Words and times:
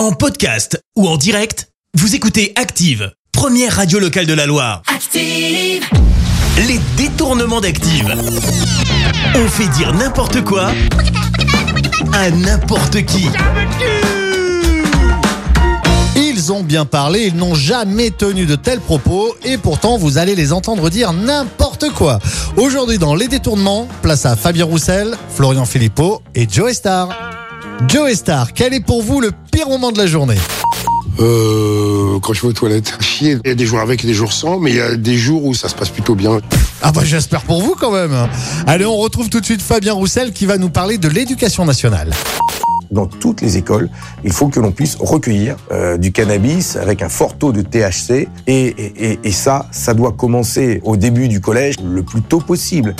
En 0.00 0.12
podcast 0.12 0.82
ou 0.96 1.06
en 1.06 1.18
direct, 1.18 1.68
vous 1.92 2.14
écoutez 2.14 2.54
Active, 2.56 3.12
première 3.32 3.76
radio 3.76 3.98
locale 3.98 4.24
de 4.24 4.32
la 4.32 4.46
Loire. 4.46 4.80
Active, 4.86 5.84
Les 6.56 6.80
détournements 6.96 7.60
d'Active. 7.60 8.10
On 9.34 9.46
fait 9.46 9.68
dire 9.76 9.92
n'importe 9.92 10.42
quoi 10.42 10.70
à 12.14 12.30
n'importe 12.30 13.04
qui. 13.04 13.26
Ils 16.16 16.50
ont 16.50 16.62
bien 16.62 16.86
parlé, 16.86 17.26
ils 17.26 17.36
n'ont 17.36 17.54
jamais 17.54 18.10
tenu 18.10 18.46
de 18.46 18.54
tels 18.54 18.80
propos 18.80 19.36
et 19.44 19.58
pourtant 19.58 19.98
vous 19.98 20.16
allez 20.16 20.34
les 20.34 20.54
entendre 20.54 20.88
dire 20.88 21.12
n'importe 21.12 21.90
quoi. 21.90 22.20
Aujourd'hui 22.56 22.96
dans 22.96 23.14
Les 23.14 23.28
Détournements, 23.28 23.86
place 24.00 24.24
à 24.24 24.34
Fabien 24.34 24.64
Roussel, 24.64 25.14
Florian 25.28 25.66
Philippot 25.66 26.22
et 26.34 26.48
Joe 26.48 26.72
Star. 26.72 27.29
Joe 27.88 28.12
Star, 28.14 28.52
quel 28.52 28.74
est 28.74 28.80
pour 28.80 29.02
vous 29.02 29.20
le 29.20 29.30
pire 29.50 29.68
moment 29.68 29.92
de 29.92 29.98
la 29.98 30.06
journée 30.06 30.36
Euh, 31.18 32.18
quand 32.20 32.32
je 32.32 32.42
vais 32.42 32.48
aux 32.48 32.52
toilettes, 32.52 32.94
chier. 33.00 33.38
Il 33.44 33.48
y 33.48 33.52
a 33.52 33.54
des 33.54 33.66
jours 33.66 33.80
avec 33.80 34.04
et 34.04 34.06
des 34.06 34.14
jours 34.14 34.32
sans, 34.32 34.58
mais 34.58 34.70
il 34.70 34.76
y 34.76 34.80
a 34.80 34.96
des 34.96 35.16
jours 35.16 35.44
où 35.44 35.54
ça 35.54 35.68
se 35.68 35.74
passe 35.74 35.90
plutôt 35.90 36.14
bien. 36.14 36.40
Ah 36.82 36.92
bah 36.92 37.02
j'espère 37.04 37.42
pour 37.42 37.60
vous 37.62 37.74
quand 37.78 37.90
même. 37.90 38.28
Allez, 38.66 38.86
on 38.86 38.96
retrouve 38.96 39.28
tout 39.28 39.40
de 39.40 39.44
suite 39.44 39.62
Fabien 39.62 39.92
Roussel 39.92 40.32
qui 40.32 40.46
va 40.46 40.56
nous 40.56 40.70
parler 40.70 40.98
de 40.98 41.08
l'éducation 41.08 41.64
nationale. 41.64 42.12
Dans 42.90 43.06
toutes 43.06 43.40
les 43.40 43.56
écoles, 43.56 43.88
il 44.24 44.32
faut 44.32 44.48
que 44.48 44.58
l'on 44.60 44.72
puisse 44.72 44.96
recueillir 44.98 45.56
euh, 45.72 45.96
du 45.96 46.12
cannabis 46.12 46.76
avec 46.76 47.02
un 47.02 47.08
fort 47.08 47.36
taux 47.38 47.52
de 47.52 47.62
THC. 47.62 48.28
Et, 48.46 48.66
et- 48.66 49.12
et- 49.12 49.18
et 49.24 49.32
ça, 49.32 49.66
ça 49.70 49.94
doit 49.94 50.12
commencer 50.12 50.80
au 50.84 50.96
début 50.96 51.28
du 51.28 51.40
collège 51.40 51.74
le 51.84 52.02
plus 52.02 52.22
tôt 52.22 52.40
possible. 52.40 52.94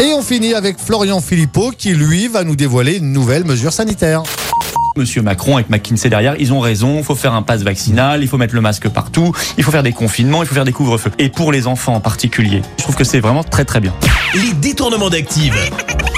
Et 0.00 0.12
on 0.16 0.22
finit 0.22 0.54
avec 0.54 0.78
Florian 0.78 1.20
Philippot 1.20 1.70
qui 1.76 1.92
lui 1.94 2.28
va 2.28 2.42
nous 2.44 2.56
dévoiler 2.56 2.96
une 2.96 3.12
nouvelle 3.12 3.44
mesure 3.44 3.72
sanitaire. 3.72 4.22
Monsieur 4.96 5.22
Macron 5.22 5.56
avec 5.56 5.70
McKinsey 5.70 6.08
derrière, 6.08 6.36
ils 6.38 6.52
ont 6.52 6.60
raison, 6.60 6.98
il 6.98 7.04
faut 7.04 7.16
faire 7.16 7.34
un 7.34 7.42
pass 7.42 7.62
vaccinal, 7.62 8.22
il 8.22 8.28
faut 8.28 8.38
mettre 8.38 8.54
le 8.54 8.60
masque 8.60 8.88
partout, 8.88 9.32
il 9.58 9.64
faut 9.64 9.72
faire 9.72 9.82
des 9.82 9.92
confinements, 9.92 10.42
il 10.42 10.46
faut 10.46 10.54
faire 10.54 10.64
des 10.64 10.70
couvre-feux. 10.72 11.10
Et 11.18 11.30
pour 11.30 11.50
les 11.50 11.66
enfants 11.66 11.94
en 11.94 12.00
particulier, 12.00 12.62
je 12.78 12.84
trouve 12.84 12.94
que 12.94 13.02
c'est 13.04 13.18
vraiment 13.20 13.42
très 13.42 13.64
très 13.64 13.80
bien. 13.80 13.92
Les 14.34 14.52
détournements 14.52 15.10
d'Active. 15.10 15.54